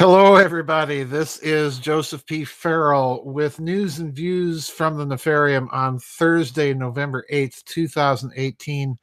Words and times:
Hello, 0.00 0.36
everybody. 0.36 1.02
This 1.02 1.36
is 1.40 1.78
Joseph 1.78 2.24
P. 2.24 2.42
Farrell 2.42 3.22
with 3.22 3.60
news 3.60 3.98
and 3.98 4.14
views 4.14 4.66
from 4.66 4.96
the 4.96 5.04
Nefarium 5.04 5.70
on 5.74 5.98
Thursday, 5.98 6.72
November 6.72 7.26
8th, 7.30 7.62
2018. 7.64 8.98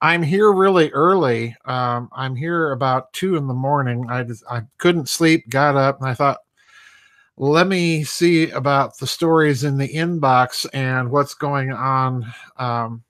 I'm 0.00 0.22
here 0.24 0.52
really 0.52 0.90
early. 0.90 1.54
Um, 1.66 2.08
I'm 2.10 2.34
here 2.34 2.72
about 2.72 3.12
two 3.12 3.36
in 3.36 3.46
the 3.46 3.54
morning. 3.54 4.06
I, 4.10 4.24
just, 4.24 4.42
I 4.50 4.62
couldn't 4.78 5.08
sleep, 5.08 5.48
got 5.50 5.76
up, 5.76 6.00
and 6.00 6.08
I 6.08 6.14
thought, 6.14 6.38
let 7.36 7.68
me 7.68 8.02
see 8.02 8.50
about 8.50 8.98
the 8.98 9.06
stories 9.06 9.62
in 9.62 9.78
the 9.78 9.94
inbox 9.94 10.66
and 10.74 11.12
what's 11.12 11.34
going 11.34 11.70
on 11.70 12.26
um, 12.56 13.04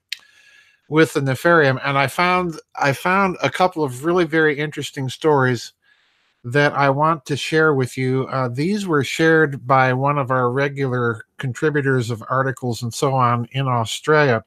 with 0.90 1.14
the 1.14 1.20
Nefarium. 1.20 1.80
And 1.82 1.96
I 1.96 2.06
found 2.06 2.60
I 2.78 2.92
found 2.92 3.38
a 3.42 3.48
couple 3.48 3.82
of 3.82 4.04
really 4.04 4.26
very 4.26 4.58
interesting 4.58 5.08
stories 5.08 5.72
that 6.44 6.74
I 6.74 6.90
want 6.90 7.24
to 7.26 7.36
share 7.36 7.74
with 7.74 7.96
you. 7.96 8.26
Uh, 8.30 8.48
these 8.48 8.86
were 8.86 9.02
shared 9.02 9.66
by 9.66 9.94
one 9.94 10.18
of 10.18 10.30
our 10.30 10.50
regular 10.50 11.24
contributors 11.38 12.10
of 12.10 12.22
articles 12.28 12.82
and 12.82 12.92
so 12.92 13.14
on 13.14 13.48
in 13.52 13.66
Australia. 13.66 14.44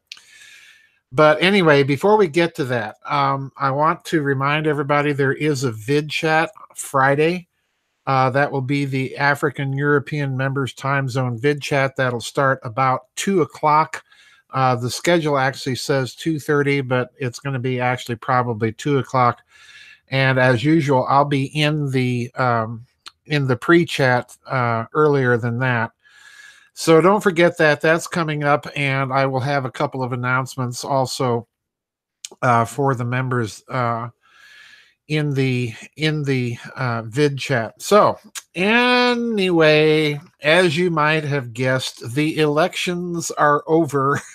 But 1.12 1.42
anyway, 1.42 1.84
before 1.84 2.18
we 2.18 2.28
get 2.28 2.54
to 2.56 2.66
that, 2.66 2.98
um, 3.06 3.52
I 3.58 3.72
want 3.72 4.06
to 4.06 4.22
remind 4.22 4.68
everybody 4.68 5.12
there 5.12 5.34
is 5.34 5.64
a 5.64 5.72
vid 5.72 6.10
chat 6.10 6.52
Friday. 6.76 7.48
Uh, 8.06 8.30
that 8.30 8.52
will 8.52 8.62
be 8.62 8.86
the 8.86 9.18
African 9.18 9.74
European 9.74 10.38
members 10.38 10.74
time 10.74 11.10
zone 11.10 11.38
vid 11.38 11.62
chat. 11.62 11.96
That'll 11.96 12.22
start 12.22 12.60
about 12.64 13.08
two 13.16 13.42
o'clock. 13.42 14.04
Uh, 14.52 14.76
the 14.76 14.90
schedule 14.90 15.38
actually 15.38 15.76
says 15.76 16.16
2.30, 16.16 16.88
but 16.88 17.12
it's 17.18 17.40
going 17.40 17.54
to 17.54 17.60
be 17.60 17.82
actually 17.82 18.16
probably 18.16 18.72
2 18.72 19.00
o'clock 19.00 19.42
and 20.10 20.40
as 20.40 20.64
usual, 20.64 21.06
I'll 21.08 21.26
be 21.26 21.46
in 21.46 21.92
the 21.92 22.32
um, 22.36 22.86
in 23.26 23.48
the 23.48 23.58
pre-chat 23.58 24.36
uh, 24.46 24.86
earlier 24.94 25.38
than 25.38 25.60
that. 25.60 25.92
So 26.74 27.02
don't 27.02 27.24
forget 27.24 27.58
that 27.58 27.82
that's 27.82 28.08
coming 28.08 28.44
up, 28.44 28.68
and 28.76 29.12
I 29.12 29.26
will 29.26 29.40
have 29.40 29.66
a 29.66 29.72
couple 29.72 30.04
of 30.04 30.14
announcements 30.14 30.86
also 30.86 31.48
uh, 32.42 32.66
for 32.66 32.96
the 32.96 33.06
members 33.06 33.64
uh, 33.68 34.10
in 35.08 35.34
the 35.34 35.74
in 35.96 36.24
the 36.24 36.58
uh, 36.76 37.02
vid 37.06 37.38
chat. 37.38 37.82
So 37.82 38.20
anyway, 38.56 40.22
as 40.42 40.78
you 40.78 40.92
might 40.92 41.24
have 41.24 41.54
guessed, 41.54 42.14
the 42.14 42.38
elections 42.38 43.32
are 43.32 43.64
over. 43.68 44.22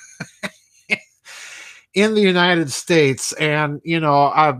in 1.94 2.14
the 2.14 2.20
United 2.20 2.72
States, 2.72 3.32
and 3.34 3.80
you 3.84 4.00
know, 4.00 4.14
I, 4.14 4.54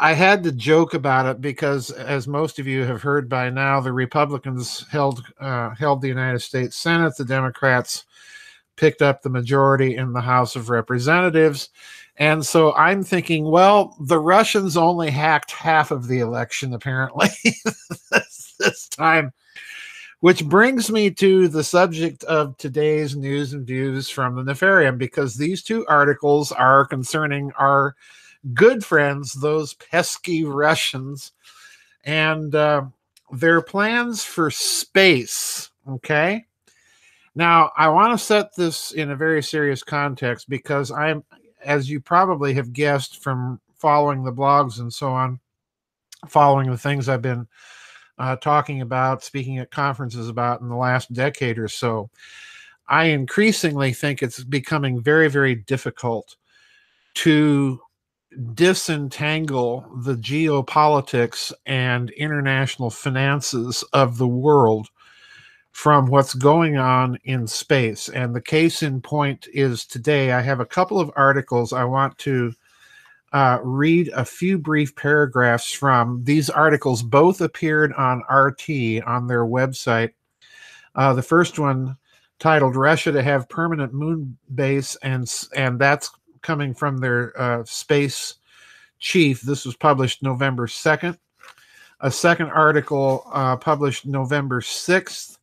I 0.00 0.12
had 0.12 0.44
to 0.44 0.52
joke 0.52 0.94
about 0.94 1.26
it 1.26 1.40
because, 1.40 1.90
as 1.90 2.28
most 2.28 2.58
of 2.58 2.66
you 2.66 2.84
have 2.84 3.02
heard 3.02 3.28
by 3.28 3.50
now, 3.50 3.80
the 3.80 3.92
Republicans 3.92 4.86
held 4.90 5.24
uh, 5.40 5.74
held 5.74 6.00
the 6.00 6.08
United 6.08 6.40
States 6.40 6.76
Senate. 6.76 7.16
The 7.16 7.24
Democrats 7.24 8.04
picked 8.76 9.02
up 9.02 9.22
the 9.22 9.28
majority 9.28 9.96
in 9.96 10.12
the 10.12 10.20
House 10.20 10.56
of 10.56 10.70
Representatives. 10.70 11.70
And 12.16 12.44
so 12.44 12.74
I'm 12.74 13.02
thinking, 13.02 13.44
well, 13.44 13.96
the 14.00 14.18
Russians 14.18 14.76
only 14.76 15.10
hacked 15.10 15.50
half 15.50 15.90
of 15.90 16.08
the 16.08 16.20
election, 16.20 16.74
apparently, 16.74 17.28
this, 18.10 18.54
this 18.58 18.88
time. 18.88 19.32
Which 20.20 20.44
brings 20.44 20.90
me 20.90 21.10
to 21.12 21.46
the 21.46 21.62
subject 21.62 22.24
of 22.24 22.56
today's 22.56 23.14
news 23.14 23.52
and 23.52 23.64
views 23.64 24.08
from 24.08 24.34
the 24.34 24.42
Nefarium, 24.52 24.98
because 24.98 25.36
these 25.36 25.62
two 25.62 25.86
articles 25.86 26.50
are 26.50 26.86
concerning 26.86 27.52
our 27.52 27.94
good 28.54 28.84
friends, 28.84 29.32
those 29.32 29.74
pesky 29.74 30.44
Russians, 30.44 31.32
and 32.04 32.54
uh, 32.54 32.84
their 33.32 33.60
plans 33.60 34.24
for 34.24 34.50
space. 34.50 35.70
Okay. 35.88 36.44
Now, 37.34 37.70
I 37.76 37.88
want 37.88 38.18
to 38.18 38.24
set 38.24 38.54
this 38.56 38.92
in 38.92 39.10
a 39.10 39.16
very 39.16 39.42
serious 39.42 39.82
context 39.82 40.48
because 40.48 40.90
I'm, 40.90 41.22
as 41.64 41.88
you 41.88 42.00
probably 42.00 42.54
have 42.54 42.72
guessed 42.72 43.22
from 43.22 43.60
following 43.76 44.24
the 44.24 44.32
blogs 44.32 44.80
and 44.80 44.92
so 44.92 45.12
on, 45.12 45.38
following 46.26 46.70
the 46.70 46.78
things 46.78 47.08
I've 47.08 47.22
been 47.22 47.46
uh, 48.18 48.36
talking 48.36 48.80
about, 48.80 49.22
speaking 49.22 49.58
at 49.58 49.70
conferences 49.70 50.28
about 50.28 50.60
in 50.60 50.68
the 50.68 50.76
last 50.76 51.12
decade 51.12 51.58
or 51.58 51.68
so, 51.68 52.10
I 52.88 53.04
increasingly 53.04 53.92
think 53.92 54.22
it's 54.22 54.42
becoming 54.42 55.00
very, 55.00 55.28
very 55.28 55.54
difficult 55.54 56.36
to 57.14 57.80
disentangle 58.54 59.86
the 60.02 60.14
geopolitics 60.14 61.52
and 61.66 62.10
international 62.10 62.90
finances 62.90 63.82
of 63.92 64.18
the 64.18 64.28
world 64.28 64.88
from 65.72 66.06
what's 66.06 66.34
going 66.34 66.76
on 66.76 67.18
in 67.24 67.46
space. 67.46 68.08
And 68.08 68.34
the 68.34 68.40
case 68.40 68.82
in 68.82 69.00
point 69.00 69.46
is 69.52 69.84
today, 69.84 70.32
I 70.32 70.40
have 70.40 70.60
a 70.60 70.66
couple 70.66 70.98
of 70.98 71.12
articles 71.14 71.72
I 71.72 71.84
want 71.84 72.18
to 72.18 72.52
uh, 73.32 73.58
read 73.62 74.08
a 74.08 74.24
few 74.24 74.58
brief 74.58 74.96
paragraphs 74.96 75.72
from. 75.72 76.24
These 76.24 76.50
articles 76.50 77.02
both 77.02 77.40
appeared 77.40 77.92
on 77.92 78.22
RT 78.30 79.02
on 79.06 79.26
their 79.26 79.44
website. 79.44 80.12
Uh, 80.94 81.12
the 81.12 81.22
first 81.22 81.58
one 81.58 81.96
titled 82.38 82.76
Russia 82.76 83.12
to 83.12 83.22
have 83.22 83.48
permanent 83.48 83.92
moon 83.92 84.36
base 84.54 84.96
and 85.02 85.32
and 85.54 85.78
that's 85.78 86.10
coming 86.42 86.74
from 86.74 86.98
their 86.98 87.40
uh, 87.40 87.64
space 87.64 88.34
chief. 88.98 89.40
This 89.40 89.64
was 89.64 89.76
published 89.76 90.22
November 90.22 90.66
2nd. 90.66 91.18
A 92.00 92.10
second 92.10 92.50
article 92.50 93.24
uh, 93.32 93.56
published 93.56 94.06
November 94.06 94.60
6th. 94.60 95.38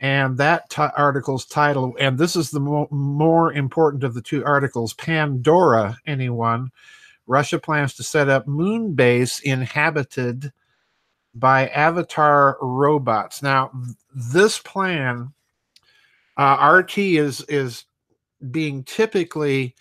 And 0.00 0.38
that 0.38 0.70
t- 0.70 0.82
article's 0.96 1.44
title, 1.44 1.96
and 1.98 2.16
this 2.16 2.36
is 2.36 2.50
the 2.50 2.60
mo- 2.60 2.86
more 2.92 3.52
important 3.52 4.04
of 4.04 4.14
the 4.14 4.22
two 4.22 4.44
articles 4.44 4.94
Pandora, 4.94 5.96
anyone. 6.06 6.70
Russia 7.26 7.58
plans 7.58 7.94
to 7.94 8.04
set 8.04 8.28
up 8.28 8.46
moon 8.46 8.94
base 8.94 9.40
inhabited 9.40 10.52
by 11.34 11.68
avatar 11.68 12.58
robots. 12.60 13.42
Now, 13.42 13.70
this 14.14 14.58
plan, 14.58 15.32
uh, 16.36 16.80
RT 16.80 16.98
is 16.98 17.40
is 17.42 17.84
being 18.50 18.84
typically 18.84 19.74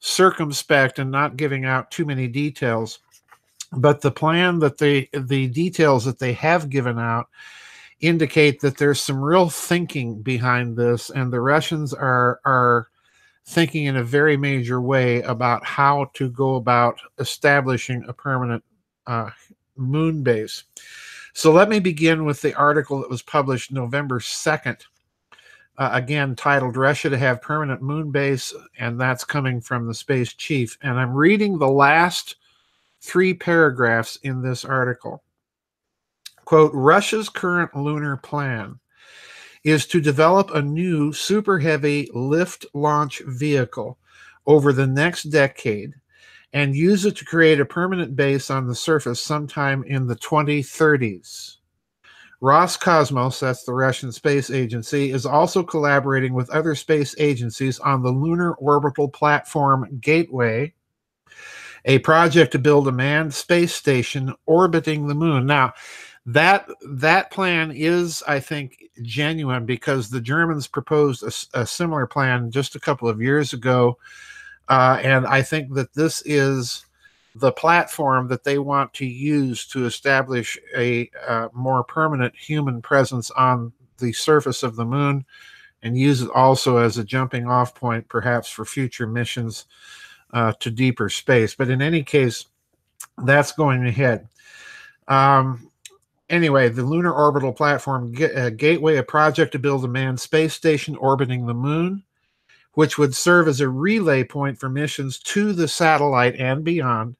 circumspect 0.00 0.98
and 0.98 1.10
not 1.10 1.36
giving 1.36 1.64
out 1.64 1.90
too 1.90 2.04
many 2.04 2.26
details. 2.26 2.98
But 3.72 4.00
the 4.00 4.10
plan 4.10 4.58
that 4.58 4.78
they, 4.78 5.08
the 5.12 5.46
details 5.48 6.04
that 6.06 6.18
they 6.18 6.32
have 6.32 6.70
given 6.70 6.98
out, 6.98 7.28
indicate 8.00 8.60
that 8.60 8.78
there's 8.78 9.00
some 9.00 9.20
real 9.20 9.48
thinking 9.48 10.22
behind 10.22 10.76
this, 10.76 11.10
and 11.10 11.32
the 11.32 11.40
Russians 11.40 11.94
are 11.94 12.40
are 12.44 12.88
thinking 13.46 13.86
in 13.86 13.96
a 13.96 14.04
very 14.04 14.36
major 14.36 14.80
way 14.80 15.22
about 15.22 15.64
how 15.64 16.10
to 16.14 16.30
go 16.30 16.54
about 16.54 16.98
establishing 17.18 18.04
a 18.06 18.12
permanent 18.12 18.62
uh, 19.06 19.30
moon 19.76 20.22
base. 20.22 20.64
So 21.32 21.52
let 21.52 21.68
me 21.68 21.80
begin 21.80 22.24
with 22.24 22.40
the 22.42 22.54
article 22.54 23.00
that 23.00 23.10
was 23.10 23.22
published 23.22 23.72
November 23.72 24.20
2nd 24.20 24.82
uh, 25.78 25.90
again 25.92 26.36
titled 26.36 26.76
Russia 26.76 27.08
to 27.10 27.18
have 27.18 27.42
permanent 27.42 27.82
moon 27.82 28.10
base, 28.10 28.54
and 28.78 29.00
that's 29.00 29.24
coming 29.24 29.60
from 29.60 29.86
the 29.86 29.94
space 29.94 30.32
chief. 30.34 30.76
And 30.82 30.98
I'm 30.98 31.14
reading 31.14 31.58
the 31.58 31.68
last 31.68 32.36
three 33.00 33.34
paragraphs 33.34 34.16
in 34.22 34.42
this 34.42 34.64
article. 34.64 35.22
Quote 36.44 36.72
Russia's 36.74 37.28
current 37.28 37.74
lunar 37.74 38.16
plan 38.16 38.78
is 39.64 39.86
to 39.86 40.00
develop 40.00 40.50
a 40.50 40.62
new 40.62 41.12
super 41.12 41.58
heavy 41.58 42.08
lift 42.12 42.66
launch 42.74 43.22
vehicle 43.26 43.98
over 44.46 44.72
the 44.72 44.86
next 44.86 45.24
decade 45.24 45.94
and 46.52 46.74
use 46.74 47.04
it 47.04 47.16
to 47.16 47.24
create 47.24 47.60
a 47.60 47.64
permanent 47.64 48.16
base 48.16 48.50
on 48.50 48.66
the 48.66 48.74
surface 48.74 49.20
sometime 49.20 49.84
in 49.84 50.06
the 50.06 50.16
2030s. 50.16 51.56
Roscosmos, 52.42 53.38
that's 53.38 53.64
the 53.64 53.74
Russian 53.74 54.12
space 54.12 54.50
agency, 54.50 55.10
is 55.10 55.26
also 55.26 55.62
collaborating 55.62 56.32
with 56.32 56.48
other 56.50 56.74
space 56.74 57.14
agencies 57.18 57.78
on 57.78 58.02
the 58.02 58.10
Lunar 58.10 58.54
Orbital 58.54 59.08
Platform 59.08 59.98
Gateway, 60.00 60.72
a 61.84 61.98
project 61.98 62.52
to 62.52 62.58
build 62.58 62.88
a 62.88 62.92
manned 62.92 63.34
space 63.34 63.74
station 63.74 64.34
orbiting 64.46 65.06
the 65.06 65.14
moon. 65.14 65.44
Now, 65.44 65.74
that 66.26 66.66
that 66.88 67.30
plan 67.30 67.72
is, 67.72 68.22
I 68.26 68.40
think, 68.40 68.84
genuine 69.02 69.66
because 69.66 70.08
the 70.08 70.20
Germans 70.20 70.66
proposed 70.66 71.22
a, 71.22 71.60
a 71.60 71.66
similar 71.66 72.06
plan 72.06 72.50
just 72.50 72.74
a 72.74 72.80
couple 72.80 73.08
of 73.08 73.20
years 73.20 73.52
ago, 73.52 73.98
uh, 74.68 74.98
and 75.02 75.26
I 75.26 75.42
think 75.42 75.74
that 75.74 75.92
this 75.94 76.22
is 76.24 76.86
the 77.34 77.52
platform 77.52 78.28
that 78.28 78.44
they 78.44 78.58
want 78.58 78.92
to 78.94 79.06
use 79.06 79.66
to 79.66 79.86
establish 79.86 80.58
a 80.76 81.10
uh, 81.26 81.48
more 81.52 81.84
permanent 81.84 82.34
human 82.34 82.82
presence 82.82 83.30
on 83.32 83.72
the 83.98 84.12
surface 84.12 84.62
of 84.62 84.76
the 84.76 84.84
moon 84.84 85.24
and 85.82 85.96
use 85.96 86.22
it 86.22 86.30
also 86.34 86.78
as 86.78 86.98
a 86.98 87.04
jumping 87.04 87.46
off 87.46 87.74
point, 87.74 88.08
perhaps 88.08 88.48
for 88.48 88.64
future 88.64 89.06
missions 89.06 89.66
uh, 90.32 90.52
to 90.60 90.70
deeper 90.70 91.08
space. 91.08 91.54
But 91.54 91.70
in 91.70 91.80
any 91.80 92.02
case, 92.02 92.46
that's 93.24 93.52
going 93.52 93.86
ahead. 93.86 94.28
Um, 95.08 95.70
anyway, 96.28 96.68
the 96.68 96.82
Lunar 96.84 97.12
Orbital 97.12 97.52
Platform 97.52 98.14
uh, 98.36 98.50
Gateway, 98.50 98.96
a 98.96 99.02
project 99.02 99.52
to 99.52 99.58
build 99.58 99.84
a 99.84 99.88
manned 99.88 100.20
space 100.20 100.54
station 100.54 100.96
orbiting 100.96 101.46
the 101.46 101.54
moon, 101.54 102.02
which 102.74 102.98
would 102.98 103.14
serve 103.14 103.48
as 103.48 103.60
a 103.60 103.68
relay 103.68 104.24
point 104.24 104.58
for 104.58 104.68
missions 104.68 105.18
to 105.18 105.52
the 105.52 105.68
satellite 105.68 106.36
and 106.36 106.64
beyond, 106.64 107.16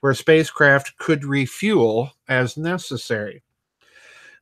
where 0.00 0.14
spacecraft 0.14 0.96
could 0.98 1.24
refuel 1.24 2.10
as 2.28 2.56
necessary. 2.56 3.42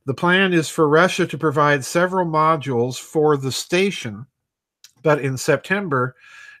The 0.05 0.13
plan 0.15 0.53
is 0.53 0.67
for 0.67 0.89
Russia 0.89 1.27
to 1.27 1.37
provide 1.37 1.85
several 1.85 2.25
modules 2.25 2.99
for 2.99 3.37
the 3.37 3.51
station, 3.51 4.25
but 5.03 5.21
in 5.21 5.37
September, 5.37 6.15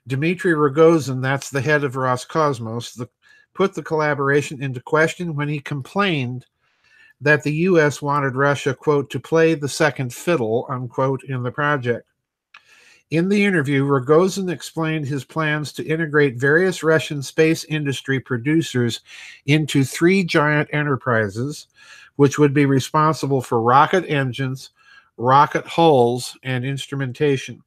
Dmitry 0.07 0.53
Rogozin, 0.53 1.21
that's 1.21 1.49
the 1.49 1.61
head 1.61 1.83
of 1.83 1.93
Roscosmos, 1.93 2.95
the, 2.95 3.09
put 3.53 3.73
the 3.73 3.83
collaboration 3.83 4.61
into 4.61 4.79
question 4.79 5.35
when 5.35 5.49
he 5.49 5.59
complained 5.59 6.45
that 7.19 7.43
the 7.43 7.53
U.S. 7.53 8.01
wanted 8.01 8.35
Russia, 8.35 8.73
quote, 8.73 9.09
to 9.11 9.19
play 9.19 9.53
the 9.53 9.69
second 9.69 10.13
fiddle, 10.13 10.65
unquote, 10.69 11.23
in 11.23 11.43
the 11.43 11.51
project. 11.51 12.07
In 13.11 13.27
the 13.27 13.43
interview, 13.43 13.83
Rogozin 13.83 14.49
explained 14.49 15.05
his 15.05 15.25
plans 15.25 15.73
to 15.73 15.85
integrate 15.85 16.37
various 16.37 16.81
Russian 16.81 17.21
space 17.21 17.65
industry 17.65 18.21
producers 18.21 19.01
into 19.45 19.83
three 19.83 20.23
giant 20.23 20.69
enterprises, 20.71 21.67
which 22.15 22.39
would 22.39 22.53
be 22.53 22.65
responsible 22.65 23.41
for 23.41 23.61
rocket 23.61 24.05
engines, 24.07 24.69
rocket 25.17 25.67
hulls, 25.67 26.37
and 26.43 26.63
instrumentation. 26.63 27.61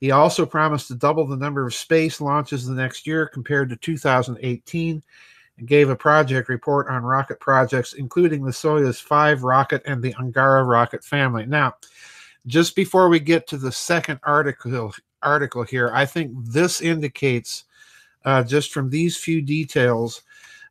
He 0.00 0.10
also 0.10 0.44
promised 0.44 0.88
to 0.88 0.96
double 0.96 1.28
the 1.28 1.36
number 1.36 1.64
of 1.64 1.72
space 1.72 2.20
launches 2.20 2.66
the 2.66 2.74
next 2.74 3.06
year 3.06 3.28
compared 3.28 3.68
to 3.70 3.76
2018 3.76 5.02
and 5.58 5.68
gave 5.68 5.90
a 5.90 5.96
project 5.96 6.48
report 6.48 6.88
on 6.88 7.04
rocket 7.04 7.38
projects, 7.38 7.92
including 7.92 8.44
the 8.44 8.50
Soyuz 8.50 9.00
5 9.00 9.44
rocket 9.44 9.82
and 9.86 10.02
the 10.02 10.14
Angara 10.16 10.64
rocket 10.64 11.04
family. 11.04 11.46
Now, 11.46 11.76
just 12.46 12.76
before 12.76 13.08
we 13.08 13.20
get 13.20 13.46
to 13.48 13.56
the 13.56 13.72
second 13.72 14.20
article 14.22 14.92
article 15.22 15.62
here, 15.62 15.90
I 15.92 16.06
think 16.06 16.32
this 16.44 16.80
indicates 16.80 17.64
uh, 18.24 18.42
just 18.42 18.72
from 18.72 18.90
these 18.90 19.16
few 19.16 19.42
details 19.42 20.22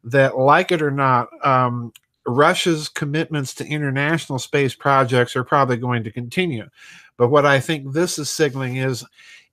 that, 0.04 0.38
like 0.38 0.72
it 0.72 0.82
or 0.82 0.92
not, 0.92 1.28
um, 1.46 1.92
Russia's 2.26 2.90
commitments 2.90 3.54
to 3.56 3.68
international 3.68 4.40
space 4.40 4.74
projects 4.74 5.36
are 5.36 5.44
probably 5.44 5.78
going 5.78 6.04
to 6.04 6.12
continue. 6.12 6.70
But 7.18 7.30
what 7.30 7.46
I 7.46 7.60
think 7.60 7.92
this 7.94 8.18
is 8.18 8.30
signaling 8.30 8.78
is 8.78 9.06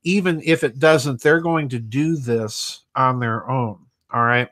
even 0.05 0.41
if 0.45 0.65
it 0.65 0.79
doesn't, 0.79 1.21
they're 1.21 1.41
going 1.41 1.69
to 1.71 1.79
do 1.79 2.17
this 2.17 2.83
on 2.97 3.21
their 3.21 3.49
own. 3.49 3.79
All 4.13 4.25
right. 4.25 4.49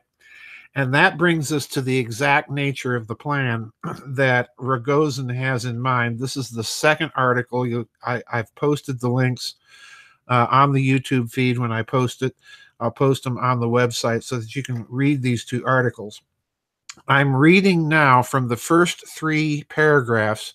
And 0.76 0.94
that 0.94 1.18
brings 1.18 1.52
us 1.52 1.66
to 1.68 1.80
the 1.80 1.98
exact 1.98 2.48
nature 2.48 2.94
of 2.94 3.08
the 3.08 3.16
plan 3.16 3.72
that 4.06 4.56
Rogozin 4.58 5.34
has 5.34 5.64
in 5.64 5.80
mind. 5.80 6.18
This 6.18 6.36
is 6.36 6.50
the 6.50 6.64
second 6.64 7.10
article. 7.16 7.66
You, 7.66 7.88
I, 8.04 8.22
have 8.28 8.54
posted 8.54 9.00
the 9.00 9.08
links 9.08 9.56
uh, 10.28 10.46
on 10.50 10.72
the 10.72 10.88
YouTube 10.88 11.30
feed 11.30 11.58
when 11.58 11.72
I 11.72 11.82
post 11.82 12.22
it. 12.22 12.36
I'll 12.78 12.90
post 12.90 13.24
them 13.24 13.36
on 13.38 13.60
the 13.60 13.66
website 13.66 14.22
so 14.22 14.38
that 14.38 14.54
you 14.54 14.62
can 14.62 14.86
read 14.88 15.22
these 15.22 15.44
two 15.44 15.66
articles. 15.66 16.22
I'm 17.08 17.34
reading 17.34 17.88
now 17.88 18.22
from 18.22 18.48
the 18.48 18.56
first 18.56 19.06
three 19.08 19.64
paragraphs 19.64 20.54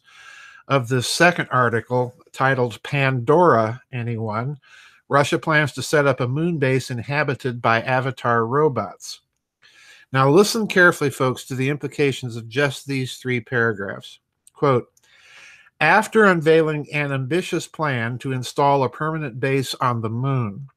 of 0.67 0.87
the 0.87 1.03
second 1.03 1.47
article 1.51 2.15
titled 2.31 2.81
Pandora 2.83 3.81
Anyone? 3.91 4.57
Russia 5.07 5.37
plans 5.37 5.71
to 5.73 5.83
set 5.83 6.07
up 6.07 6.19
a 6.19 6.27
moon 6.27 6.57
base 6.57 6.89
inhabited 6.89 7.61
by 7.61 7.81
avatar 7.81 8.45
robots. 8.47 9.21
Now, 10.15 10.29
listen 10.29 10.65
carefully, 10.67 11.09
folks, 11.09 11.43
to 11.43 11.55
the 11.55 11.67
implications 11.67 12.37
of 12.37 12.47
just 12.47 12.87
these 12.87 13.17
three 13.17 13.41
paragraphs. 13.41 14.19
Quote 14.53 14.89
After 15.81 16.23
unveiling 16.23 16.87
an 16.93 17.11
ambitious 17.11 17.67
plan 17.67 18.17
to 18.19 18.31
install 18.31 18.85
a 18.85 18.89
permanent 18.89 19.41
base 19.41 19.75
on 19.81 19.99
the 19.99 20.09
moon, 20.09 20.69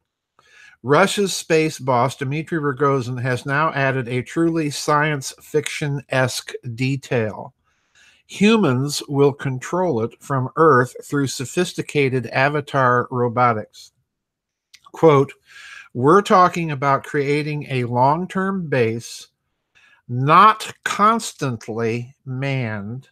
Russia's 0.82 1.36
space 1.36 1.78
boss, 1.78 2.16
Dmitry 2.16 2.58
Rogozin, 2.58 3.22
has 3.22 3.46
now 3.46 3.72
added 3.74 4.08
a 4.08 4.22
truly 4.22 4.70
science 4.70 5.32
fiction 5.40 6.02
esque 6.08 6.50
detail. 6.74 7.54
Humans 8.26 9.04
will 9.08 9.32
control 9.32 10.02
it 10.02 10.20
from 10.20 10.48
Earth 10.56 10.96
through 11.04 11.28
sophisticated 11.28 12.26
avatar 12.26 13.06
robotics. 13.12 13.92
Quote, 14.90 15.32
we're 15.98 16.22
talking 16.22 16.70
about 16.70 17.02
creating 17.02 17.66
a 17.70 17.82
long 17.82 18.28
term 18.28 18.68
base, 18.68 19.26
not 20.08 20.72
constantly 20.84 22.14
manned, 22.24 23.08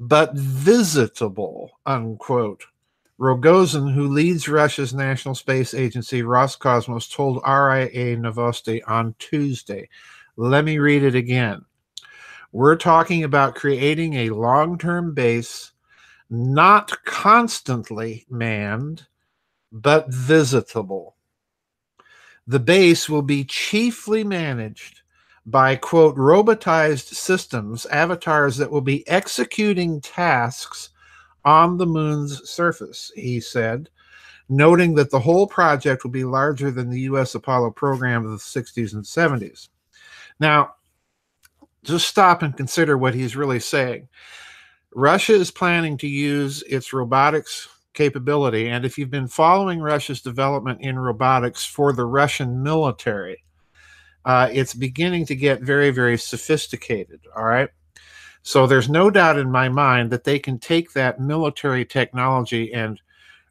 but 0.00 0.34
visitable, 0.34 1.78
unquote. 1.86 2.64
Rogozin, 3.20 3.94
who 3.94 4.08
leads 4.08 4.48
Russia's 4.48 4.92
National 4.92 5.36
Space 5.36 5.74
Agency, 5.74 6.22
Roscosmos, 6.22 7.08
told 7.08 7.36
RIA 7.46 8.16
Novosti 8.16 8.80
on 8.88 9.14
Tuesday. 9.20 9.88
Let 10.36 10.64
me 10.64 10.78
read 10.80 11.04
it 11.04 11.14
again. 11.14 11.64
We're 12.50 12.74
talking 12.74 13.22
about 13.22 13.54
creating 13.54 14.14
a 14.14 14.30
long 14.30 14.76
term 14.76 15.14
base, 15.14 15.70
not 16.28 17.04
constantly 17.04 18.26
manned, 18.28 19.06
but 19.70 20.12
visitable. 20.12 21.14
The 22.48 22.58
base 22.58 23.10
will 23.10 23.22
be 23.22 23.44
chiefly 23.44 24.24
managed 24.24 25.02
by, 25.44 25.76
quote, 25.76 26.16
robotized 26.16 27.14
systems, 27.14 27.84
avatars 27.86 28.56
that 28.56 28.70
will 28.70 28.80
be 28.80 29.06
executing 29.06 30.00
tasks 30.00 30.88
on 31.44 31.76
the 31.76 31.86
moon's 31.86 32.48
surface, 32.48 33.12
he 33.14 33.38
said, 33.38 33.90
noting 34.48 34.94
that 34.94 35.10
the 35.10 35.20
whole 35.20 35.46
project 35.46 36.04
will 36.04 36.10
be 36.10 36.24
larger 36.24 36.70
than 36.70 36.88
the 36.88 37.02
U.S. 37.02 37.34
Apollo 37.34 37.72
program 37.72 38.24
of 38.24 38.30
the 38.30 38.38
60s 38.38 38.94
and 38.94 39.04
70s. 39.04 39.68
Now, 40.40 40.74
just 41.84 42.08
stop 42.08 42.42
and 42.42 42.56
consider 42.56 42.96
what 42.96 43.14
he's 43.14 43.36
really 43.36 43.60
saying. 43.60 44.08
Russia 44.94 45.34
is 45.34 45.50
planning 45.50 45.98
to 45.98 46.08
use 46.08 46.62
its 46.62 46.94
robotics 46.94 47.68
capability. 47.98 48.68
And 48.68 48.84
if 48.84 48.96
you've 48.96 49.10
been 49.10 49.26
following 49.26 49.80
Russia's 49.80 50.22
development 50.22 50.80
in 50.82 50.96
robotics 50.96 51.64
for 51.64 51.92
the 51.92 52.06
Russian 52.06 52.62
military, 52.62 53.42
uh, 54.24 54.48
it's 54.52 54.72
beginning 54.72 55.26
to 55.26 55.34
get 55.34 55.62
very, 55.62 55.90
very 55.90 56.16
sophisticated. 56.16 57.20
All 57.36 57.42
right. 57.42 57.68
So 58.42 58.68
there's 58.68 58.88
no 58.88 59.10
doubt 59.10 59.36
in 59.36 59.50
my 59.50 59.68
mind 59.68 60.12
that 60.12 60.22
they 60.22 60.38
can 60.38 60.60
take 60.60 60.92
that 60.92 61.20
military 61.20 61.84
technology 61.84 62.72
and 62.72 63.00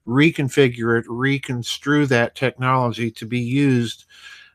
reconfigure 0.08 0.98
it, 0.98 1.06
reconstrue 1.10 2.06
that 2.06 2.36
technology 2.36 3.12
to 3.12 3.26
be 3.26 3.42
used 3.42 4.06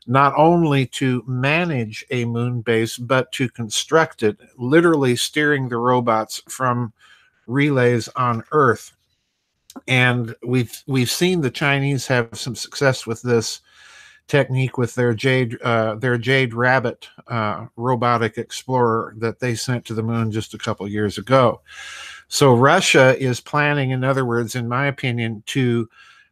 not 0.07 0.33
only 0.35 0.87
to 0.87 1.23
manage 1.27 2.03
a 2.09 2.25
moon 2.25 2.61
base, 2.61 2.97
but 2.97 3.31
to 3.33 3.47
construct 3.47 4.23
it, 4.23 4.37
literally 4.57 5.15
steering 5.15 5.69
the 5.69 5.77
robots 5.77 6.41
from 6.49 6.91
relays 7.45 8.09
on 8.15 8.43
Earth 8.51 8.93
and 9.87 10.35
we've 10.43 10.83
we've 10.87 11.11
seen 11.11 11.41
the 11.41 11.51
Chinese 11.51 12.07
have 12.07 12.29
some 12.33 12.55
success 12.55 13.05
with 13.05 13.21
this 13.21 13.61
technique 14.27 14.77
with 14.77 14.95
their 14.95 15.13
jade 15.13 15.61
uh, 15.61 15.95
their 15.95 16.17
jade 16.17 16.53
rabbit 16.53 17.09
uh, 17.27 17.65
robotic 17.75 18.37
explorer 18.37 19.13
that 19.17 19.39
they 19.39 19.55
sent 19.55 19.85
to 19.85 19.93
the 19.93 20.03
moon 20.03 20.31
just 20.31 20.53
a 20.53 20.57
couple 20.57 20.87
years 20.87 21.17
ago. 21.17 21.61
So 22.27 22.55
Russia 22.55 23.17
is 23.21 23.39
planning, 23.39 23.91
in 23.91 24.03
other 24.03 24.25
words, 24.25 24.55
in 24.55 24.67
my 24.67 24.87
opinion, 24.87 25.43
to 25.47 25.89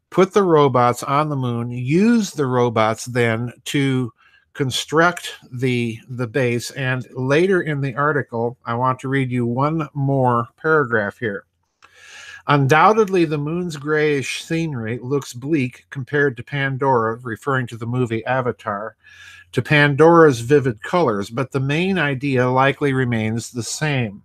put 0.09 0.33
the 0.33 0.43
robots 0.43 1.03
on 1.03 1.29
the 1.29 1.35
moon, 1.35 1.69
use 1.69 2.31
the 2.31 2.45
robots 2.45 3.05
then 3.05 3.53
to 3.65 4.11
construct 4.53 5.33
the 5.51 5.99
the 6.09 6.27
base. 6.27 6.71
And 6.71 7.05
later 7.11 7.61
in 7.61 7.81
the 7.81 7.95
article, 7.95 8.57
I 8.65 8.73
want 8.75 8.99
to 8.99 9.09
read 9.09 9.31
you 9.31 9.45
one 9.45 9.87
more 9.93 10.47
paragraph 10.57 11.17
here. 11.17 11.45
Undoubtedly, 12.47 13.25
the 13.25 13.37
moon's 13.37 13.77
grayish 13.77 14.43
scenery 14.43 14.99
looks 15.01 15.33
bleak 15.33 15.85
compared 15.89 16.35
to 16.37 16.43
Pandora, 16.43 17.17
referring 17.17 17.67
to 17.67 17.77
the 17.77 17.85
movie 17.85 18.25
Avatar, 18.25 18.95
to 19.51 19.61
Pandora's 19.61 20.39
vivid 20.39 20.81
colors, 20.81 21.29
but 21.29 21.51
the 21.51 21.59
main 21.59 21.97
idea 21.97 22.49
likely 22.49 22.93
remains 22.93 23.51
the 23.51 23.63
same. 23.63 24.23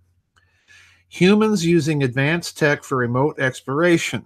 Humans 1.09 1.65
using 1.65 2.03
advanced 2.03 2.57
tech 2.57 2.83
for 2.83 2.97
remote 2.97 3.39
exploration. 3.39 4.25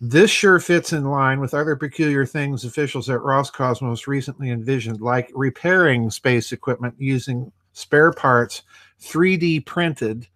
This 0.00 0.30
sure 0.30 0.60
fits 0.60 0.92
in 0.92 1.04
line 1.04 1.40
with 1.40 1.54
other 1.54 1.76
peculiar 1.76 2.26
things 2.26 2.64
officials 2.64 3.08
at 3.08 3.20
Roscosmos 3.20 4.06
recently 4.06 4.50
envisioned, 4.50 5.00
like 5.00 5.30
repairing 5.34 6.10
space 6.10 6.52
equipment 6.52 6.94
using 6.98 7.52
spare 7.72 8.12
parts 8.12 8.62
3D 9.00 9.64
printed 9.66 10.26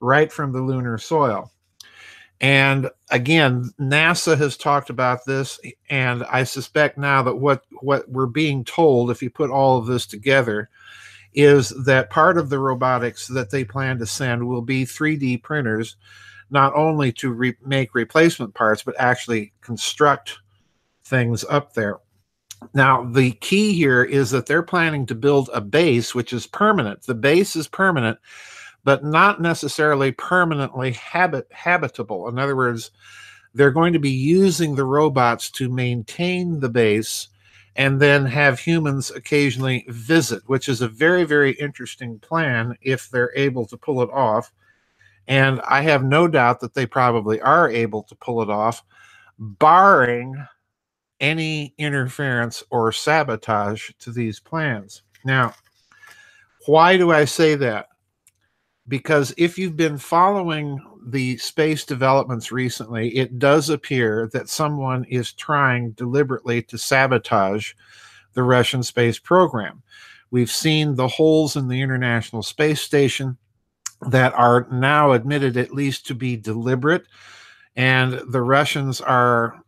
right 0.00 0.32
from 0.32 0.52
the 0.52 0.60
lunar 0.60 0.98
soil. 0.98 1.50
And 2.40 2.90
again, 3.10 3.72
NASA 3.80 4.36
has 4.36 4.56
talked 4.56 4.90
about 4.90 5.24
this, 5.24 5.60
and 5.88 6.24
I 6.24 6.44
suspect 6.44 6.98
now 6.98 7.22
that 7.22 7.36
what 7.36 7.64
what 7.80 8.08
we're 8.08 8.26
being 8.26 8.64
told, 8.64 9.10
if 9.10 9.22
you 9.22 9.30
put 9.30 9.50
all 9.50 9.78
of 9.78 9.86
this 9.86 10.04
together, 10.06 10.68
is 11.32 11.70
that 11.84 12.10
part 12.10 12.38
of 12.38 12.50
the 12.50 12.58
robotics 12.58 13.26
that 13.28 13.50
they 13.50 13.64
plan 13.64 13.98
to 13.98 14.06
send 14.06 14.46
will 14.46 14.62
be 14.62 14.84
3D 14.84 15.42
printers, 15.42 15.96
not 16.50 16.74
only 16.74 17.12
to 17.12 17.32
re- 17.32 17.56
make 17.64 17.94
replacement 17.94 18.54
parts, 18.54 18.82
but 18.82 18.94
actually 18.98 19.52
construct 19.60 20.38
things 21.04 21.44
up 21.48 21.74
there. 21.74 21.98
Now, 22.72 23.04
the 23.04 23.32
key 23.32 23.74
here 23.74 24.02
is 24.02 24.30
that 24.30 24.46
they're 24.46 24.62
planning 24.62 25.06
to 25.06 25.14
build 25.14 25.50
a 25.52 25.60
base 25.60 26.14
which 26.14 26.32
is 26.32 26.46
permanent. 26.46 27.02
The 27.02 27.14
base 27.14 27.56
is 27.56 27.68
permanent, 27.68 28.18
but 28.84 29.02
not 29.04 29.40
necessarily 29.40 30.12
permanently 30.12 30.92
habit 30.92 31.46
habitable. 31.50 32.28
In 32.28 32.38
other 32.38 32.54
words, 32.54 32.90
they're 33.54 33.70
going 33.70 33.92
to 33.92 33.98
be 33.98 34.10
using 34.10 34.74
the 34.74 34.84
robots 34.84 35.50
to 35.52 35.68
maintain 35.68 36.60
the 36.60 36.68
base 36.68 37.28
and 37.76 38.00
then 38.00 38.26
have 38.26 38.60
humans 38.60 39.10
occasionally 39.10 39.84
visit, 39.88 40.42
which 40.46 40.68
is 40.68 40.80
a 40.80 40.88
very, 40.88 41.24
very 41.24 41.52
interesting 41.52 42.18
plan 42.20 42.76
if 42.82 43.10
they're 43.10 43.32
able 43.34 43.66
to 43.66 43.76
pull 43.76 44.02
it 44.02 44.10
off. 44.10 44.52
And 45.26 45.60
I 45.62 45.80
have 45.82 46.04
no 46.04 46.28
doubt 46.28 46.60
that 46.60 46.74
they 46.74 46.86
probably 46.86 47.40
are 47.40 47.68
able 47.68 48.02
to 48.04 48.14
pull 48.16 48.42
it 48.42 48.50
off, 48.50 48.84
barring 49.38 50.36
any 51.20 51.74
interference 51.78 52.62
or 52.70 52.92
sabotage 52.92 53.90
to 54.00 54.12
these 54.12 54.38
plans. 54.38 55.02
Now, 55.24 55.54
why 56.66 56.96
do 56.96 57.10
I 57.10 57.24
say 57.24 57.54
that? 57.56 57.88
Because 58.86 59.32
if 59.38 59.56
you've 59.56 59.76
been 59.76 59.96
following 59.96 60.78
the 61.06 61.36
space 61.38 61.84
developments 61.84 62.52
recently, 62.52 63.16
it 63.16 63.38
does 63.38 63.70
appear 63.70 64.28
that 64.32 64.48
someone 64.48 65.04
is 65.04 65.32
trying 65.32 65.92
deliberately 65.92 66.62
to 66.62 66.78
sabotage 66.78 67.72
the 68.34 68.42
Russian 68.42 68.82
space 68.82 69.18
program. 69.18 69.82
We've 70.30 70.50
seen 70.50 70.96
the 70.96 71.08
holes 71.08 71.56
in 71.56 71.68
the 71.68 71.80
International 71.80 72.42
Space 72.42 72.80
Station 72.80 73.38
that 74.10 74.34
are 74.34 74.66
now 74.70 75.12
admitted 75.12 75.56
at 75.56 75.72
least 75.72 76.06
to 76.06 76.14
be 76.14 76.36
deliberate, 76.36 77.06
and 77.76 78.20
the 78.30 78.42
Russians 78.42 79.00
are 79.00 79.62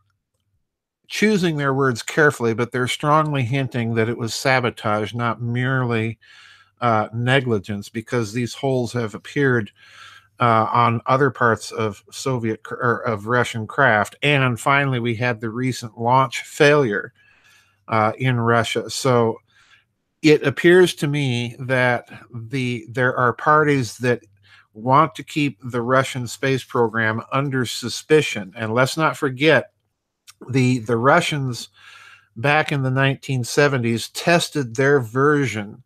choosing 1.07 1.57
their 1.57 1.73
words 1.73 2.03
carefully, 2.03 2.53
but 2.53 2.73
they're 2.73 2.89
strongly 2.89 3.43
hinting 3.43 3.95
that 3.95 4.09
it 4.09 4.19
was 4.19 4.35
sabotage, 4.35 5.15
not 5.15 5.41
merely 5.41 6.19
uh, 6.81 7.09
negligence, 7.13 7.89
because 7.89 8.33
these 8.33 8.55
holes 8.55 8.93
have 8.93 9.15
appeared 9.15 9.71
uh, 10.39 10.69
on 10.73 11.01
other 11.07 11.31
parts 11.31 11.73
of 11.73 12.05
Soviet 12.11 12.61
or 12.71 12.99
of 13.01 13.27
Russian 13.27 13.67
craft. 13.67 14.17
And 14.23 14.61
finally, 14.61 15.01
we 15.01 15.15
had 15.15 15.41
the 15.41 15.51
recent 15.51 15.99
launch 15.99 16.43
failure 16.43 17.13
uh, 17.89 18.13
in 18.19 18.39
Russia. 18.39 18.91
So 18.91 19.39
it 20.23 20.43
appears 20.43 20.95
to 20.97 21.07
me 21.07 21.57
that 21.59 22.09
the 22.35 22.87
there 22.91 23.17
are 23.17 23.33
parties 23.33 23.99
that 23.99 24.23
want 24.75 25.15
to 25.15 25.25
keep 25.25 25.59
the 25.63 25.81
Russian 25.81 26.27
space 26.27 26.65
program 26.65 27.23
under 27.33 27.65
suspicion. 27.65 28.53
And 28.57 28.75
let's 28.75 28.97
not 28.97 29.17
forget 29.17 29.73
the 30.51 30.81
the 30.81 30.97
Russians 30.97 31.69
back 32.37 32.71
in 32.71 32.83
the 32.83 32.91
1970s 32.91 34.11
tested 34.13 34.75
their 34.75 35.01
version 35.01 35.83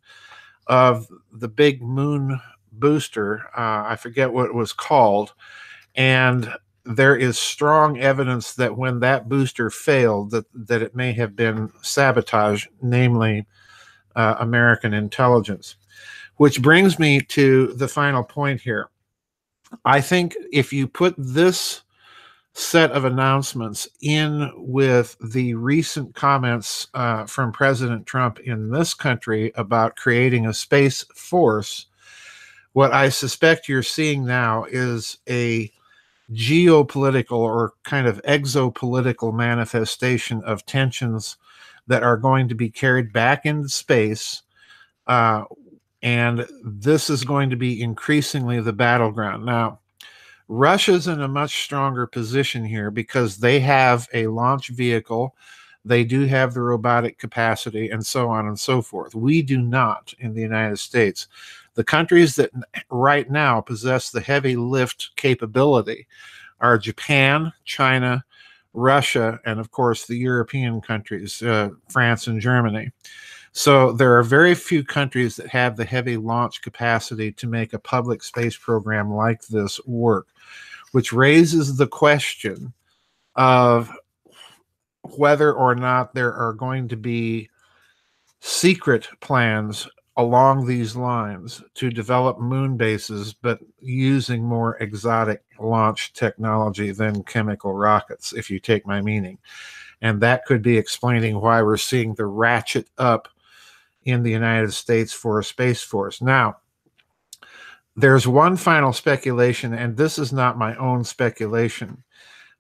of 0.70 1.08
the 1.32 1.48
big 1.48 1.82
moon 1.82 2.40
booster. 2.72 3.50
Uh, 3.56 3.84
I 3.88 3.96
forget 3.96 4.32
what 4.32 4.46
it 4.46 4.54
was 4.54 4.72
called, 4.72 5.34
and 5.96 6.50
there 6.84 7.16
is 7.16 7.38
strong 7.38 7.98
evidence 7.98 8.54
that 8.54 8.78
when 8.78 9.00
that 9.00 9.28
booster 9.28 9.68
failed, 9.68 10.30
that 10.30 10.46
that 10.54 10.80
it 10.80 10.94
may 10.94 11.12
have 11.12 11.34
been 11.34 11.70
sabotage, 11.82 12.66
namely 12.80 13.46
uh, 14.16 14.36
American 14.38 14.94
intelligence. 14.94 15.74
Which 16.36 16.62
brings 16.62 16.98
me 16.98 17.20
to 17.20 17.74
the 17.74 17.88
final 17.88 18.22
point 18.22 18.62
here. 18.62 18.88
I 19.84 20.00
think 20.00 20.34
if 20.52 20.72
you 20.72 20.88
put 20.88 21.14
this 21.18 21.82
set 22.60 22.92
of 22.92 23.04
announcements 23.04 23.88
in 24.00 24.50
with 24.56 25.16
the 25.32 25.54
recent 25.54 26.14
comments 26.14 26.88
uh, 26.94 27.24
from 27.24 27.52
President 27.52 28.06
Trump 28.06 28.38
in 28.40 28.70
this 28.70 28.94
country 28.94 29.50
about 29.54 29.96
creating 29.96 30.46
a 30.46 30.54
space 30.54 31.04
force, 31.14 31.86
what 32.72 32.92
I 32.92 33.08
suspect 33.08 33.68
you're 33.68 33.82
seeing 33.82 34.24
now 34.24 34.64
is 34.64 35.18
a 35.28 35.72
geopolitical 36.32 37.38
or 37.38 37.72
kind 37.82 38.06
of 38.06 38.22
exopolitical 38.22 39.34
manifestation 39.34 40.42
of 40.44 40.64
tensions 40.66 41.36
that 41.88 42.04
are 42.04 42.16
going 42.16 42.48
to 42.48 42.54
be 42.54 42.70
carried 42.70 43.12
back 43.12 43.46
into 43.46 43.68
space. 43.68 44.42
Uh, 45.06 45.44
and 46.02 46.46
this 46.64 47.10
is 47.10 47.24
going 47.24 47.50
to 47.50 47.56
be 47.56 47.82
increasingly 47.82 48.60
the 48.60 48.72
battleground. 48.72 49.44
Now, 49.44 49.79
Russia's 50.52 51.06
in 51.06 51.20
a 51.20 51.28
much 51.28 51.62
stronger 51.62 52.08
position 52.08 52.64
here 52.64 52.90
because 52.90 53.36
they 53.36 53.60
have 53.60 54.08
a 54.12 54.26
launch 54.26 54.66
vehicle, 54.66 55.36
they 55.84 56.02
do 56.02 56.24
have 56.24 56.52
the 56.52 56.60
robotic 56.60 57.18
capacity, 57.18 57.88
and 57.88 58.04
so 58.04 58.28
on 58.28 58.48
and 58.48 58.58
so 58.58 58.82
forth. 58.82 59.14
We 59.14 59.42
do 59.42 59.58
not 59.58 60.12
in 60.18 60.34
the 60.34 60.40
United 60.40 60.80
States. 60.80 61.28
The 61.74 61.84
countries 61.84 62.34
that 62.34 62.50
right 62.90 63.30
now 63.30 63.60
possess 63.60 64.10
the 64.10 64.20
heavy 64.20 64.56
lift 64.56 65.12
capability 65.14 66.08
are 66.60 66.78
Japan, 66.78 67.52
China, 67.64 68.24
Russia, 68.74 69.38
and 69.46 69.60
of 69.60 69.70
course 69.70 70.06
the 70.06 70.16
European 70.16 70.80
countries, 70.80 71.40
uh, 71.42 71.70
France 71.88 72.26
and 72.26 72.40
Germany. 72.40 72.90
So 73.52 73.92
there 73.92 74.16
are 74.16 74.22
very 74.22 74.54
few 74.54 74.84
countries 74.84 75.36
that 75.36 75.48
have 75.48 75.76
the 75.76 75.84
heavy 75.84 76.16
launch 76.16 76.62
capacity 76.62 77.32
to 77.32 77.46
make 77.48 77.72
a 77.72 77.78
public 77.78 78.22
space 78.22 78.56
program 78.56 79.12
like 79.12 79.46
this 79.46 79.84
work, 79.86 80.28
which 80.92 81.12
raises 81.12 81.76
the 81.76 81.88
question 81.88 82.72
of 83.34 83.90
whether 85.16 85.52
or 85.52 85.74
not 85.74 86.14
there 86.14 86.32
are 86.32 86.52
going 86.52 86.88
to 86.88 86.96
be 86.96 87.48
secret 88.40 89.08
plans 89.20 89.88
along 90.16 90.66
these 90.66 90.94
lines 90.94 91.62
to 91.74 91.90
develop 91.90 92.38
moon 92.38 92.76
bases, 92.76 93.32
but 93.32 93.58
using 93.80 94.44
more 94.44 94.76
exotic 94.76 95.42
launch 95.58 96.12
technology 96.12 96.92
than 96.92 97.22
chemical 97.24 97.72
rockets, 97.72 98.32
if 98.32 98.50
you 98.50 98.60
take 98.60 98.86
my 98.86 99.00
meaning. 99.00 99.38
And 100.02 100.20
that 100.20 100.44
could 100.44 100.62
be 100.62 100.78
explaining 100.78 101.40
why 101.40 101.62
we're 101.62 101.76
seeing 101.76 102.14
the 102.14 102.26
ratchet 102.26 102.88
up 102.98 103.28
in 104.04 104.22
the 104.22 104.30
United 104.30 104.72
States 104.72 105.12
for 105.12 105.38
a 105.38 105.44
Space 105.44 105.82
Force. 105.82 106.22
Now, 106.22 106.56
there's 107.96 108.26
one 108.26 108.56
final 108.56 108.92
speculation, 108.92 109.74
and 109.74 109.96
this 109.96 110.18
is 110.18 110.32
not 110.32 110.58
my 110.58 110.74
own 110.76 111.04
speculation, 111.04 112.02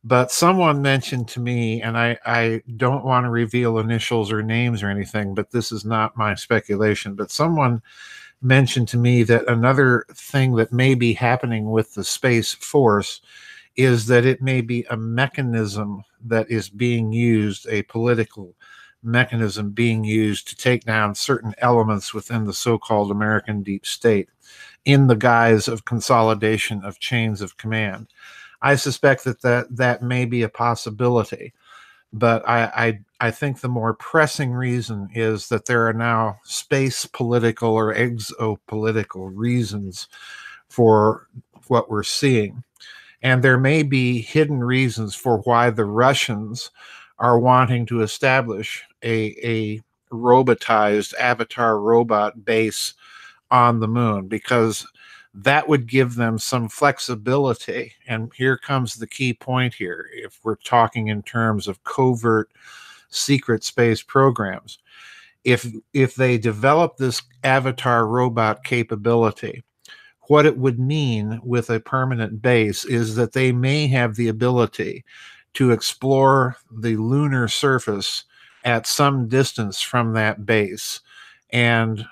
but 0.02 0.30
someone 0.30 0.82
mentioned 0.82 1.28
to 1.28 1.40
me, 1.40 1.82
and 1.82 1.96
I, 1.96 2.18
I 2.24 2.62
don't 2.76 3.04
want 3.04 3.24
to 3.24 3.30
reveal 3.30 3.78
initials 3.78 4.32
or 4.32 4.42
names 4.42 4.82
or 4.82 4.90
anything, 4.90 5.34
but 5.34 5.50
this 5.50 5.72
is 5.72 5.84
not 5.84 6.16
my 6.16 6.34
speculation, 6.34 7.14
but 7.14 7.30
someone 7.30 7.82
mentioned 8.42 8.88
to 8.88 8.96
me 8.96 9.22
that 9.24 9.46
another 9.48 10.06
thing 10.12 10.56
that 10.56 10.72
may 10.72 10.94
be 10.94 11.12
happening 11.12 11.70
with 11.70 11.94
the 11.94 12.04
Space 12.04 12.54
Force 12.54 13.20
is 13.76 14.06
that 14.06 14.26
it 14.26 14.42
may 14.42 14.60
be 14.60 14.84
a 14.90 14.96
mechanism 14.96 16.02
that 16.24 16.50
is 16.50 16.68
being 16.68 17.12
used, 17.12 17.66
a 17.68 17.82
political 17.82 18.54
mechanism 19.02 19.70
being 19.70 20.04
used 20.04 20.48
to 20.48 20.56
take 20.56 20.84
down 20.84 21.14
certain 21.14 21.54
elements 21.58 22.12
within 22.12 22.44
the 22.44 22.52
so 22.52 22.78
called 22.78 23.10
American 23.10 23.62
deep 23.62 23.86
state 23.86 24.28
in 24.84 25.06
the 25.06 25.16
guise 25.16 25.68
of 25.68 25.84
consolidation 25.84 26.84
of 26.84 26.98
chains 26.98 27.40
of 27.40 27.56
command. 27.56 28.08
I 28.62 28.76
suspect 28.76 29.24
that 29.24 29.42
that, 29.42 29.74
that 29.76 30.02
may 30.02 30.24
be 30.26 30.42
a 30.42 30.48
possibility, 30.48 31.54
but 32.12 32.46
I, 32.46 32.64
I, 33.20 33.28
I 33.28 33.30
think 33.30 33.60
the 33.60 33.68
more 33.68 33.94
pressing 33.94 34.52
reason 34.52 35.08
is 35.14 35.48
that 35.48 35.66
there 35.66 35.86
are 35.88 35.92
now 35.92 36.38
space 36.44 37.06
political 37.06 37.70
or 37.70 37.94
exopolitical 37.94 39.30
reasons 39.32 40.08
for 40.68 41.28
what 41.68 41.90
we're 41.90 42.02
seeing. 42.02 42.64
And 43.22 43.42
there 43.42 43.58
may 43.58 43.82
be 43.82 44.20
hidden 44.20 44.64
reasons 44.64 45.14
for 45.14 45.38
why 45.38 45.70
the 45.70 45.84
Russians 45.84 46.70
are 47.20 47.38
wanting 47.38 47.86
to 47.86 48.00
establish 48.00 48.82
a, 49.04 49.36
a 49.44 49.80
robotized 50.10 51.14
avatar 51.14 51.78
robot 51.78 52.44
base 52.44 52.94
on 53.50 53.78
the 53.78 53.88
moon 53.88 54.26
because 54.26 54.86
that 55.34 55.68
would 55.68 55.86
give 55.86 56.16
them 56.16 56.38
some 56.38 56.68
flexibility. 56.68 57.92
And 58.08 58.32
here 58.34 58.56
comes 58.56 58.94
the 58.94 59.06
key 59.06 59.34
point 59.34 59.74
here 59.74 60.08
if 60.12 60.40
we're 60.42 60.56
talking 60.56 61.08
in 61.08 61.22
terms 61.22 61.68
of 61.68 61.84
covert 61.84 62.50
secret 63.10 63.62
space 63.62 64.02
programs. 64.02 64.78
If 65.44 65.66
if 65.92 66.14
they 66.14 66.36
develop 66.36 66.96
this 66.96 67.22
avatar 67.44 68.06
robot 68.06 68.64
capability, 68.64 69.62
what 70.22 70.46
it 70.46 70.58
would 70.58 70.78
mean 70.78 71.40
with 71.42 71.70
a 71.70 71.80
permanent 71.80 72.42
base 72.42 72.84
is 72.84 73.14
that 73.16 73.32
they 73.32 73.52
may 73.52 73.86
have 73.86 74.16
the 74.16 74.28
ability 74.28 75.04
to 75.54 75.70
explore 75.70 76.56
the 76.70 76.96
lunar 76.96 77.48
surface 77.48 78.24
at 78.64 78.86
some 78.86 79.28
distance 79.28 79.80
from 79.80 80.12
that 80.12 80.46
base 80.46 81.00
and 81.50 82.04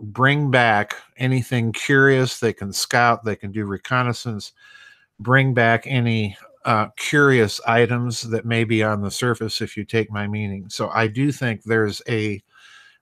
bring 0.00 0.50
back 0.50 0.94
anything 1.16 1.72
curious. 1.72 2.40
They 2.40 2.52
can 2.52 2.72
scout, 2.72 3.24
they 3.24 3.36
can 3.36 3.52
do 3.52 3.64
reconnaissance, 3.64 4.52
bring 5.20 5.54
back 5.54 5.84
any 5.86 6.36
uh, 6.64 6.88
curious 6.96 7.60
items 7.66 8.22
that 8.22 8.44
may 8.44 8.64
be 8.64 8.82
on 8.82 9.02
the 9.02 9.10
surface, 9.10 9.60
if 9.60 9.76
you 9.76 9.84
take 9.84 10.10
my 10.10 10.26
meaning. 10.26 10.68
So 10.68 10.90
I 10.90 11.06
do 11.06 11.32
think 11.32 11.62
there's 11.62 12.02
a 12.08 12.42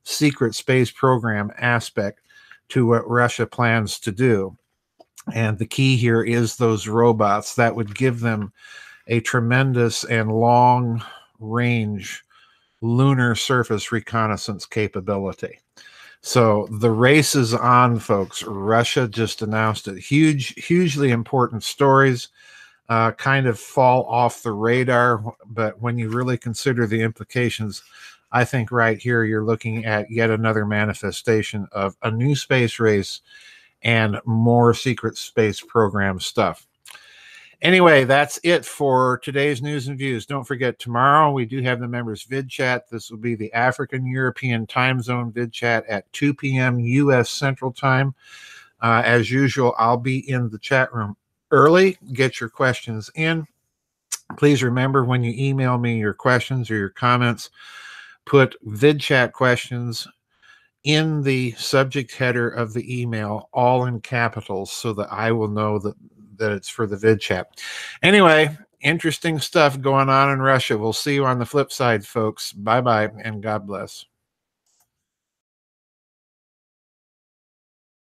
secret 0.03 0.55
space 0.55 0.91
program 0.91 1.51
aspect 1.59 2.21
to 2.71 2.87
what 2.87 3.09
Russia 3.09 3.47
plans 3.47 3.99
to 4.01 4.13
do. 4.13 4.57
And 5.35 5.59
the 5.59 5.67
key 5.67 5.97
here 5.97 6.23
is 6.23 6.57
those 6.57 6.89
robots 6.89 7.55
that 7.57 7.77
would 7.77 7.95
give 7.95 8.21
them 8.21 8.53
a 9.11 9.21
tremendous 9.21 10.05
and 10.05 10.33
long 10.33 11.05
range 11.39 12.25
lunar 12.81 13.35
surface 13.35 13.93
reconnaissance 13.93 14.65
capability. 14.65 15.59
So 16.23 16.67
the 16.71 16.91
race 16.91 17.35
is 17.35 17.53
on, 17.53 17.99
folks. 17.99 18.43
Russia 18.43 19.09
just 19.09 19.43
announced 19.43 19.89
it. 19.89 19.99
Huge, 19.99 20.55
hugely 20.65 21.11
important 21.11 21.63
stories 21.63 22.29
uh, 22.89 23.13
kind 23.13 23.47
of 23.47 23.59
fall 23.59 24.05
off 24.05 24.43
the 24.43 24.53
radar, 24.53 25.23
but 25.47 25.81
when 25.81 25.97
you 25.97 26.09
really 26.11 26.37
consider 26.37 26.87
the 26.87 27.03
implications, 27.03 27.83
I 28.33 28.45
think 28.45 28.71
right 28.71 28.99
here 28.99 29.25
you're 29.25 29.45
looking 29.45 29.85
at 29.85 30.11
yet 30.11 30.31
another 30.31 30.67
manifestation 30.67 31.69
of 31.73 31.97
a 32.03 32.11
new 32.11 32.35
space 32.35 32.79
race 32.81 33.21
and 33.83 34.21
more 34.25 34.75
secret 34.75 35.17
space 35.17 35.61
program 35.61 36.21
stuff. 36.21 36.67
Anyway, 37.63 38.05
that's 38.05 38.41
it 38.43 38.65
for 38.65 39.21
today's 39.23 39.61
news 39.61 39.89
and 39.89 39.99
views. 39.99 40.25
Don't 40.25 40.47
forget, 40.47 40.79
tomorrow 40.79 41.31
we 41.31 41.45
do 41.45 41.61
have 41.61 41.79
the 41.79 41.89
members 41.89 42.23
vid 42.23 42.49
chat. 42.49 42.89
This 42.89 43.11
will 43.11 43.19
be 43.19 43.35
the 43.35 43.53
African 43.53 44.07
European 44.07 44.67
time 44.67 45.03
zone 45.03 45.31
vid 45.31 45.53
chat 45.53 45.85
at 45.87 46.11
2 46.15 46.33
p.m. 46.33 46.79
U.S. 46.79 47.29
Central 47.29 47.71
Time. 47.71 48.15
Uh, 48.81 49.03
as 49.05 49.31
usual, 49.31 49.75
I'll 49.77 49.99
be 49.99 50.31
in 50.31 50.49
the 50.49 50.59
chat 50.59 50.93
room 50.95 51.17
early. 51.51 51.99
Get 52.15 52.41
your 52.41 52.49
questions 52.49 53.11
in. 53.15 53.47
Please 54.39 54.63
remember 54.63 55.05
when 55.05 55.23
you 55.23 55.35
email 55.37 55.77
me 55.77 55.99
your 55.99 56.15
questions 56.15 56.71
or 56.71 56.77
your 56.77 56.89
comments, 56.89 57.51
put 58.25 58.57
vid 58.63 59.01
chat 59.01 59.35
questions 59.35 60.09
in 60.85 61.23
the 61.23 61.53
subject 61.53 62.15
header 62.15 62.49
of 62.49 62.73
the 62.73 63.01
email, 63.03 63.51
all 63.53 63.85
in 63.85 64.01
capitals, 64.01 64.73
so 64.73 64.95
that 64.95 65.13
I 65.13 65.33
will 65.33 65.49
know 65.49 65.79
that 65.79 65.95
that 66.41 66.53
it's 66.53 66.69
for 66.69 66.87
the 66.87 66.97
vid 66.97 67.21
chat. 67.21 67.61
Anyway, 68.03 68.57
interesting 68.81 69.39
stuff 69.39 69.81
going 69.81 70.09
on 70.09 70.31
in 70.31 70.41
Russia. 70.41 70.77
We'll 70.77 70.93
see 70.93 71.15
you 71.15 71.25
on 71.25 71.39
the 71.39 71.47
flip 71.47 71.71
side, 71.71 72.05
folks. 72.05 72.53
Bye 72.53 72.81
bye 72.81 73.11
and 73.23 73.43
God 73.43 73.67
bless. 73.67 74.07